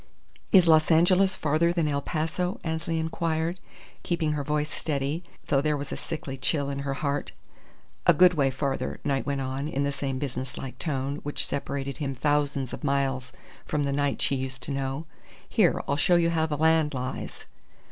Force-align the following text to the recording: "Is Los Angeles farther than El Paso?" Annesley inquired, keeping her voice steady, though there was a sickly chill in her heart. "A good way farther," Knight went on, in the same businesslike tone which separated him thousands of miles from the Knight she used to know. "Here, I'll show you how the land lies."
"Is 0.51 0.67
Los 0.67 0.89
Angeles 0.89 1.35
farther 1.35 1.71
than 1.71 1.87
El 1.87 2.01
Paso?" 2.01 2.59
Annesley 2.63 2.97
inquired, 2.97 3.59
keeping 4.01 4.31
her 4.31 4.43
voice 4.43 4.71
steady, 4.71 5.23
though 5.45 5.61
there 5.61 5.77
was 5.77 5.91
a 5.91 5.95
sickly 5.95 6.37
chill 6.37 6.71
in 6.71 6.79
her 6.79 6.95
heart. 6.95 7.33
"A 8.07 8.13
good 8.15 8.33
way 8.33 8.49
farther," 8.49 8.99
Knight 9.03 9.27
went 9.27 9.41
on, 9.41 9.67
in 9.67 9.83
the 9.83 9.91
same 9.91 10.17
businesslike 10.17 10.79
tone 10.79 11.17
which 11.17 11.45
separated 11.45 11.97
him 11.97 12.15
thousands 12.15 12.73
of 12.73 12.83
miles 12.83 13.31
from 13.67 13.83
the 13.83 13.93
Knight 13.93 14.19
she 14.23 14.35
used 14.35 14.63
to 14.63 14.71
know. 14.71 15.05
"Here, 15.47 15.79
I'll 15.87 15.97
show 15.97 16.15
you 16.15 16.31
how 16.31 16.47
the 16.47 16.57
land 16.57 16.95
lies." 16.95 17.45